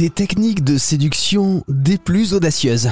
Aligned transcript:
Des 0.00 0.08
techniques 0.08 0.64
de 0.64 0.78
séduction 0.78 1.62
des 1.68 1.98
plus 1.98 2.32
audacieuses. 2.32 2.88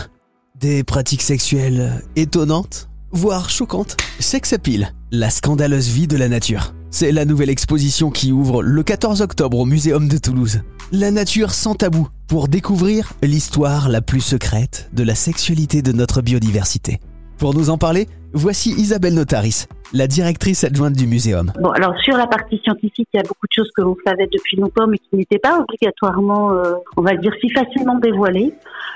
Des 0.60 0.84
pratiques 0.84 1.22
sexuelles 1.22 2.04
étonnantes, 2.16 2.90
voire 3.12 3.48
choquantes. 3.48 3.96
Sex 4.20 4.52
Appeal, 4.52 4.92
la 5.10 5.30
scandaleuse 5.30 5.88
vie 5.88 6.06
de 6.06 6.18
la 6.18 6.28
nature. 6.28 6.74
C'est 6.90 7.10
la 7.10 7.24
nouvelle 7.24 7.48
exposition 7.48 8.10
qui 8.10 8.30
ouvre 8.30 8.62
le 8.62 8.82
14 8.82 9.22
octobre 9.22 9.58
au 9.58 9.64
Muséum 9.64 10.06
de 10.06 10.18
Toulouse. 10.18 10.60
La 10.92 11.10
nature 11.10 11.54
sans 11.54 11.74
tabou, 11.74 12.08
pour 12.26 12.46
découvrir 12.46 13.14
l'histoire 13.22 13.88
la 13.88 14.02
plus 14.02 14.20
secrète 14.20 14.90
de 14.92 15.02
la 15.02 15.14
sexualité 15.14 15.80
de 15.80 15.92
notre 15.92 16.20
biodiversité. 16.20 17.00
Pour 17.38 17.54
nous 17.54 17.70
en 17.70 17.78
parler, 17.78 18.08
voici 18.32 18.70
Isabelle 18.70 19.14
Notaris, 19.14 19.66
la 19.92 20.08
directrice 20.08 20.64
adjointe 20.64 20.94
du 20.94 21.06
muséum. 21.06 21.52
Bon, 21.60 21.70
alors 21.70 21.96
sur 22.00 22.16
la 22.16 22.26
partie 22.26 22.58
scientifique, 22.64 23.06
il 23.12 23.16
y 23.16 23.20
a 23.20 23.22
beaucoup 23.22 23.46
de 23.46 23.54
choses 23.54 23.70
que 23.76 23.82
l'on 23.82 23.96
savait 24.04 24.26
depuis 24.26 24.56
longtemps, 24.56 24.88
mais 24.88 24.98
qui 24.98 25.14
n'étaient 25.14 25.38
pas 25.38 25.60
obligatoirement, 25.60 26.52
euh, 26.52 26.72
on 26.96 27.02
va 27.02 27.14
dire, 27.14 27.32
si 27.40 27.48
facilement 27.50 27.96
dévoilées. 28.00 28.52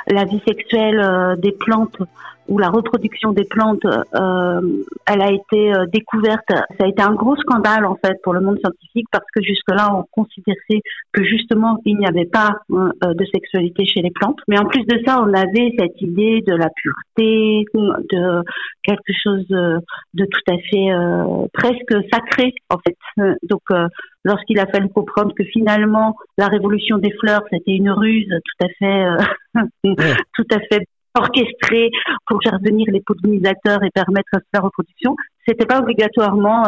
La 0.09 0.24
vie 0.24 0.41
sexuelle 0.47 1.01
euh, 1.01 1.37
des 1.37 1.52
plantes 1.52 1.98
ou 2.48 2.59
la 2.59 2.69
reproduction 2.69 3.33
des 3.33 3.45
plantes, 3.45 3.84
euh, 3.84 4.61
elle 5.06 5.23
a 5.23 5.30
été 5.30 5.75
euh, 5.75 5.87
découverte. 5.92 6.48
Ça 6.48 6.84
a 6.84 6.88
été 6.88 7.01
un 7.01 7.15
gros 7.15 7.37
scandale 7.37 7.87
en 7.87 7.97
fait 8.05 8.20
pour 8.23 8.33
le 8.33 8.41
monde 8.41 8.59
scientifique 8.59 9.06
parce 9.12 9.25
que 9.34 9.42
jusque-là, 9.42 9.95
on 9.95 10.05
considérait 10.11 10.83
que 11.12 11.25
justement 11.25 11.78
il 11.84 11.98
n'y 11.98 12.06
avait 12.06 12.27
pas 12.27 12.56
euh, 12.70 12.91
de 13.15 13.25
sexualité 13.33 13.87
chez 13.87 14.02
les 14.02 14.11
plantes. 14.11 14.41
Mais 14.48 14.59
en 14.59 14.65
plus 14.65 14.84
de 14.84 15.01
ça, 15.06 15.23
on 15.23 15.33
avait 15.33 15.73
cette 15.78 16.01
idée 16.01 16.42
de 16.47 16.55
la 16.55 16.69
pureté, 16.69 17.64
de 17.75 18.42
quelque 18.83 19.12
chose 19.23 19.47
de, 19.48 19.78
de 20.14 20.25
tout 20.25 20.53
à 20.53 20.59
fait 20.70 20.92
euh, 20.92 21.47
presque 21.53 21.95
sacré 22.12 22.55
en 22.70 22.78
fait. 22.78 22.97
Euh, 23.19 23.34
donc 23.45 23.62
euh, 23.70 23.87
lorsqu'il 24.25 24.59
a 24.59 24.66
fallu 24.66 24.89
comprendre 24.89 25.33
que 25.34 25.45
finalement 25.45 26.16
la 26.39 26.48
révolution 26.48 26.98
des 26.98 27.12
fleurs 27.20 27.42
c'était 27.50 27.73
une 27.73 27.91
ruse 27.91 28.28
tout 28.28 28.66
à 28.66 28.69
fait 28.78 29.06
tout 30.34 30.46
à 30.51 30.59
fait 30.60 30.87
orchestrée 31.14 31.91
pour 32.27 32.39
faire 32.42 32.58
venir 32.62 32.86
les 32.91 33.03
pollinisateurs 33.03 33.83
et 33.84 33.91
permettre 33.91 34.30
la 34.53 34.61
reproduction, 34.61 35.14
c'était 35.47 35.67
pas 35.67 35.80
obligatoirement 35.80 36.64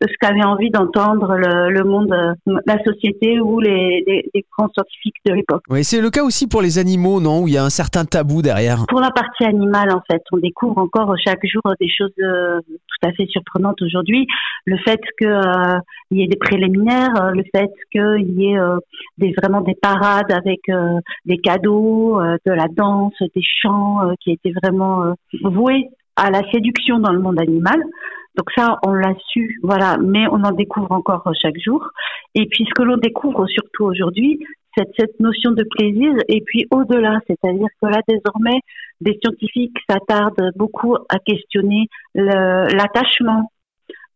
ce 0.00 0.14
qu'avait 0.20 0.44
envie 0.44 0.70
d'entendre 0.70 1.34
le, 1.34 1.70
le, 1.70 1.84
monde, 1.84 2.12
euh, 2.12 2.54
la 2.66 2.82
société 2.84 3.40
ou 3.40 3.60
les, 3.60 4.02
les, 4.06 4.30
les 4.34 4.44
grands 4.56 4.68
scientifiques 4.72 5.16
de 5.26 5.34
l'époque. 5.34 5.62
Oui, 5.68 5.84
c'est 5.84 6.00
le 6.00 6.10
cas 6.10 6.24
aussi 6.24 6.46
pour 6.46 6.62
les 6.62 6.78
animaux, 6.78 7.20
non 7.20 7.42
Où 7.42 7.48
il 7.48 7.54
y 7.54 7.58
a 7.58 7.64
un 7.64 7.70
certain 7.70 8.04
tabou 8.04 8.42
derrière. 8.42 8.84
Pour 8.88 9.00
la 9.00 9.10
partie 9.10 9.44
animale, 9.44 9.90
en 9.92 10.02
fait, 10.10 10.22
on 10.32 10.38
découvre 10.38 10.78
encore 10.78 11.14
chaque 11.24 11.44
jour 11.46 11.62
des 11.80 11.88
choses 11.88 12.10
euh, 12.20 12.60
tout 13.00 13.08
à 13.08 13.12
fait 13.12 13.26
surprenantes 13.26 13.80
aujourd'hui. 13.82 14.26
Le 14.66 14.76
fait 14.78 15.00
qu'il 15.18 15.28
euh, 15.28 15.78
y 16.10 16.22
ait 16.22 16.26
des 16.26 16.36
préliminaires, 16.36 17.14
euh, 17.20 17.30
le 17.30 17.44
fait 17.54 17.70
qu'il 17.92 18.38
y 18.38 18.52
ait 18.52 18.58
euh, 18.58 18.78
des, 19.18 19.32
vraiment 19.32 19.60
des 19.60 19.74
parades 19.74 20.32
avec 20.32 20.60
des 21.24 21.38
cadeaux, 21.38 22.20
de 22.44 22.52
la 22.52 22.66
danse, 22.68 23.14
des 23.34 23.42
chants 23.42 24.00
qui 24.20 24.32
étaient 24.32 24.52
vraiment 24.62 25.14
voués 25.42 25.88
à 26.16 26.30
la 26.30 26.42
séduction 26.50 26.98
dans 26.98 27.12
le 27.12 27.20
monde 27.20 27.40
animal. 27.40 27.80
Donc 28.36 28.50
ça, 28.56 28.78
on 28.86 28.92
l'a 28.92 29.14
su, 29.28 29.58
voilà, 29.62 29.96
mais 30.00 30.26
on 30.28 30.42
en 30.44 30.52
découvre 30.52 30.92
encore 30.92 31.28
chaque 31.40 31.58
jour. 31.58 31.88
Et 32.34 32.46
puis 32.46 32.64
ce 32.64 32.74
que 32.74 32.82
l'on 32.82 32.96
découvre 32.96 33.46
surtout 33.48 33.84
aujourd'hui, 33.84 34.40
c'est 34.76 34.88
cette 34.98 35.18
notion 35.18 35.50
de 35.50 35.64
plaisir 35.64 36.12
et 36.28 36.40
puis 36.42 36.66
au-delà, 36.70 37.18
c'est-à-dire 37.26 37.66
que 37.82 37.88
là 37.88 38.00
désormais, 38.06 38.60
des 39.00 39.18
scientifiques 39.22 39.76
s'attardent 39.88 40.52
beaucoup 40.54 40.96
à 41.08 41.18
questionner 41.18 41.88
l'attachement, 42.14 43.50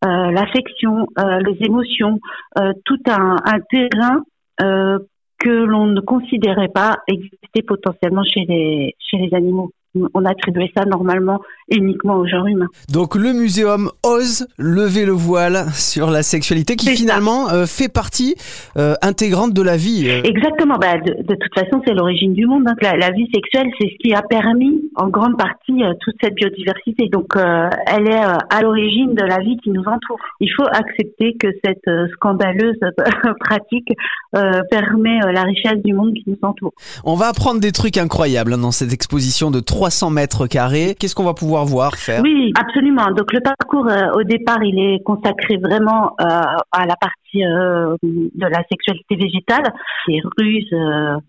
euh, 0.05 0.31
l'affection, 0.31 1.09
euh, 1.19 1.41
les 1.41 1.57
émotions, 1.67 2.21
euh, 2.59 2.73
tout 2.85 3.01
un, 3.09 3.37
un 3.45 3.61
terrain 3.71 4.23
euh, 4.61 4.99
que 5.39 5.51
l'on 5.51 5.87
ne 5.87 6.01
considérait 6.01 6.69
pas 6.69 6.99
exister 7.09 7.63
potentiellement 7.67 8.23
chez 8.23 8.45
les, 8.47 8.95
chez 8.99 9.17
les 9.17 9.35
animaux 9.35 9.73
on 10.15 10.25
attribuait 10.25 10.71
ça 10.77 10.85
normalement 10.85 11.41
uniquement 11.69 12.17
au 12.17 12.27
genre 12.27 12.47
humain. 12.47 12.67
Donc 12.93 13.15
le 13.15 13.33
muséum 13.33 13.91
ose 14.03 14.47
lever 14.59 15.05
le 15.05 15.13
voile 15.13 15.67
sur 15.73 16.11
la 16.11 16.23
sexualité 16.23 16.77
qui 16.77 16.91
finalement 16.91 17.49
euh, 17.51 17.67
fait 17.67 17.89
partie 17.89 18.35
euh, 18.77 18.95
intégrante 19.03 19.53
de 19.53 19.63
la 19.63 19.77
vie. 19.77 20.07
Euh. 20.09 20.23
Exactement. 20.25 20.77
Bah, 20.77 20.99
de, 20.99 21.23
de, 21.23 21.35
toute 21.35 21.55
façon, 21.55 21.81
c'est 21.87 21.95
l'origine 21.95 22.35
du 22.35 22.47
monde. 22.47 22.65
Hein. 22.67 22.75
La, 22.83 22.97
la, 22.97 23.11
vie 23.11 23.29
sexuelle, 23.33 23.71
c'est 23.81 23.89
ce 23.89 23.97
qui 24.03 24.13
a 24.15 24.23
permis 24.23 24.83
en 24.97 25.09
grande 25.09 25.39
partie 25.39 25.83
toute 26.01 26.15
cette 26.23 26.35
biodiversité. 26.35 27.09
Donc 27.09 27.35
elle 27.37 28.09
est 28.09 28.23
à 28.51 28.63
l'origine 28.63 29.15
de 29.15 29.23
la 29.23 29.39
vie 29.39 29.57
qui 29.63 29.71
nous 29.71 29.83
entoure. 29.83 30.19
Il 30.41 30.51
faut 30.51 30.67
accepter 30.67 31.37
que 31.39 31.49
cette 31.65 31.89
scandaleuse 32.15 32.79
pratique 33.41 33.89
permet 34.33 35.21
la 35.33 35.43
richesse 35.43 35.83
du 35.85 35.93
monde 35.93 36.15
qui 36.15 36.25
nous 36.27 36.39
entoure. 36.43 36.73
On 37.05 37.15
va 37.15 37.29
apprendre 37.29 37.61
des 37.61 37.73
trucs 37.73 37.97
incroyables 37.97 38.55
hein, 38.55 38.59
dans 38.59 38.71
cette 38.73 38.93
exposition 38.93 39.51
de 39.51 39.61
300 39.85 40.09
mètres 40.09 40.47
carrés. 40.47 40.95
Qu'est-ce 40.99 41.15
qu'on 41.15 41.25
va 41.25 41.35
pouvoir 41.35 41.67
voir, 41.67 41.97
faire 41.97 42.23
Oui, 42.23 42.55
absolument. 42.59 43.11
Donc 43.11 43.31
le 43.35 43.41
parcours 43.41 43.87
euh, 43.87 44.19
au 44.19 44.23
départ, 44.23 44.65
il 44.65 44.79
est 44.79 45.03
consacré 45.03 45.59
vraiment 45.59 46.17
euh, 46.23 46.25
à 46.25 46.87
la 46.87 46.97
partie 46.97 47.45
euh, 47.45 47.95
de 48.03 48.47
la 48.47 48.63
sexualité 48.71 49.17
végétale, 49.17 49.65
ces 50.07 50.23
ruses 50.39 50.75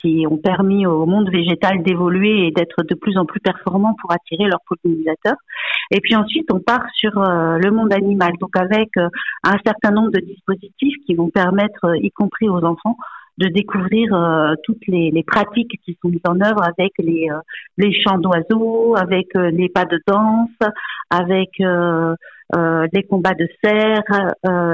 qui 0.01 0.25
ont 0.29 0.37
permis 0.37 0.85
au 0.85 1.05
monde 1.05 1.29
végétal 1.29 1.83
d'évoluer 1.83 2.47
et 2.47 2.51
d'être 2.51 2.83
de 2.83 2.95
plus 2.95 3.17
en 3.17 3.25
plus 3.25 3.41
performant 3.41 3.93
pour 3.99 4.13
attirer 4.13 4.47
leurs 4.47 4.61
pollinisateurs. 4.69 5.35
Et 5.91 5.99
puis 5.99 6.15
ensuite, 6.15 6.47
on 6.53 6.59
part 6.59 6.85
sur 6.93 7.11
le 7.19 7.71
monde 7.71 7.91
animal, 7.91 8.31
donc 8.39 8.55
avec 8.55 8.89
un 8.95 9.57
certain 9.65 9.91
nombre 9.91 10.11
de 10.11 10.21
dispositifs 10.21 10.95
qui 11.05 11.15
vont 11.15 11.29
permettre, 11.29 11.95
y 12.01 12.11
compris 12.11 12.47
aux 12.47 12.63
enfants, 12.63 12.95
de 13.37 13.47
découvrir 13.47 14.13
euh, 14.13 14.55
toutes 14.63 14.87
les, 14.87 15.11
les, 15.11 15.23
pratiques 15.23 15.79
qui 15.83 15.97
sont 16.01 16.09
mises 16.09 16.21
en 16.27 16.39
œuvre 16.39 16.63
avec 16.63 16.93
les, 16.99 17.27
euh, 17.29 17.39
les 17.77 17.91
chants 18.01 18.17
d'oiseaux, 18.17 18.95
avec 18.95 19.27
euh, 19.35 19.51
les 19.51 19.67
pas 19.67 19.85
de 19.85 19.99
danse, 20.07 20.49
avec 21.09 21.49
les 22.93 23.03
combats 23.03 23.33
de 23.33 23.47
cerfs, 23.63 24.03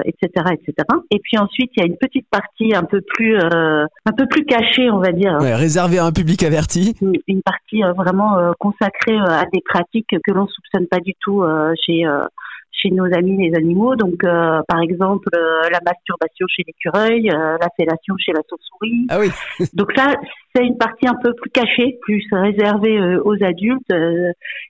etc., 0.06 0.54
etc. 0.54 0.74
Et 1.10 1.20
puis 1.20 1.38
ensuite, 1.38 1.72
il 1.76 1.80
y 1.80 1.84
a 1.84 1.88
une 1.88 1.98
petite 1.98 2.28
partie 2.30 2.76
un 2.76 2.84
peu 2.84 3.02
plus 3.02 3.38
un 3.38 4.12
peu 4.16 4.28
plus 4.28 4.46
cachée, 4.46 4.90
on 4.92 5.00
va 5.00 5.12
dire. 5.12 5.38
Ouais, 5.42 5.56
réservée 5.56 5.98
à 5.98 6.06
un 6.06 6.12
public 6.12 6.44
averti. 6.44 6.96
Une, 7.02 7.14
une 7.28 7.42
partie 7.42 7.82
vraiment 7.98 8.54
consacrée 8.60 9.18
à 9.18 9.46
des 9.52 9.62
pratiques 9.62 10.10
que 10.10 10.32
l'on 10.32 10.48
soupçonne 10.48 10.88
pas 10.88 11.00
du 11.00 11.14
tout 11.22 11.44
chez 11.86 12.06
chez 12.82 12.90
nos 12.92 13.06
amis 13.06 13.38
les 13.38 13.56
animaux. 13.56 13.96
Donc, 13.96 14.24
euh, 14.24 14.62
par 14.68 14.82
exemple, 14.82 15.30
euh, 15.36 15.70
la 15.72 15.80
masturbation 15.86 16.46
chez 16.48 16.64
l'écureuil, 16.66 17.30
euh, 17.30 17.58
la 17.60 17.68
fellation 17.78 18.16
chez 18.18 18.32
la 18.34 18.42
chauve-souris. 18.50 19.08
Ah 19.10 19.20
oui. 19.20 19.30
Donc 19.74 19.92
ça, 19.96 20.16
c'est 20.56 20.64
une 20.64 20.78
partie 20.78 21.08
un 21.08 21.16
peu 21.22 21.34
plus 21.34 21.50
cachée, 21.52 21.98
plus 22.02 22.26
réservée 22.32 23.00
aux 23.24 23.42
adultes 23.44 23.94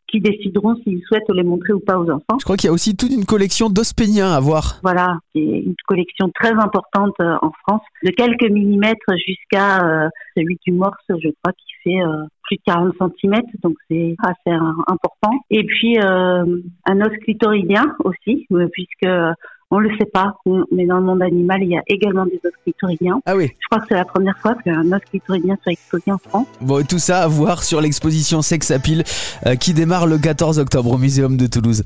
qui 0.08 0.20
décideront 0.20 0.76
s'ils 0.84 1.02
souhaitent 1.08 1.30
les 1.34 1.44
montrer 1.44 1.74
ou 1.74 1.80
pas 1.80 1.98
aux 1.98 2.10
enfants. 2.10 2.38
Je 2.40 2.44
crois 2.44 2.56
qu'il 2.56 2.68
y 2.68 2.70
a 2.70 2.74
aussi 2.74 2.96
toute 2.96 3.12
une 3.12 3.26
collection 3.26 3.70
d'os 3.70 3.94
péniens 3.94 4.32
à 4.32 4.40
voir. 4.40 4.80
Voilà, 4.84 5.18
c'est 5.34 5.42
une 5.42 5.74
collection 5.88 6.30
très 6.36 6.52
importante 6.52 7.16
en 7.20 7.52
France, 7.64 7.82
de 8.04 8.12
quelques 8.12 8.50
millimètres 8.52 9.12
jusqu'à 9.26 10.10
celui 10.38 10.60
du 10.68 10.74
morse, 10.74 11.02
je 11.10 11.30
crois, 11.42 11.54
qui 11.54 11.74
fait 11.84 12.00
plus 12.52 12.58
de 12.58 12.62
40 12.66 13.14
cm, 13.22 13.42
donc 13.64 13.76
c'est 13.90 14.16
assez 14.22 14.56
important. 14.88 15.32
Et 15.50 15.64
puis 15.64 15.98
un 16.00 17.02
os 17.02 17.18
clitoridien 17.24 17.96
aussi, 18.04 18.48
puisque 18.72 19.08
on 19.72 19.80
le 19.80 19.90
sait 19.98 20.10
pas, 20.14 20.36
mais 20.72 20.86
dans 20.86 20.98
le 20.98 21.04
monde 21.04 21.24
animal, 21.24 21.64
il 21.64 21.70
y 21.70 21.78
a 21.78 21.82
également 21.88 22.26
des 22.26 22.40
os 22.44 22.52
clitoridiens. 22.64 23.22
Ah 23.26 23.36
oui. 23.36 23.50
Je 23.58 23.68
crois 23.68 23.80
que 23.80 23.86
c'est 23.90 23.96
la 23.96 24.06
première 24.06 24.38
fois 24.40 24.56
qu'un 24.56 24.92
os 24.92 25.02
clitoridien 25.10 25.58
soit 25.64 25.72
exposé 25.72 26.12
en 26.12 26.18
France. 26.18 26.48
Bon, 26.60 26.86
tout 26.86 27.00
ça 27.00 27.24
à 27.24 27.28
voir 27.28 27.64
sur 27.64 27.80
l'exposition 27.80 28.42
Sex 28.42 28.70
Appeal 28.72 29.04
euh, 29.46 29.56
qui 29.56 29.74
démarre 29.74 30.08
le 30.08 30.18
14 30.18 30.60
octobre 30.60 30.92
au 30.92 30.98
Muséum 30.98 31.38
de 31.38 31.48
Toulouse. 31.48 31.84